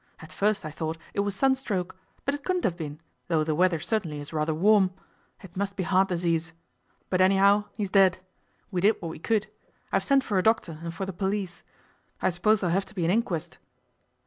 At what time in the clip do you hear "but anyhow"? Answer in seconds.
7.11-7.65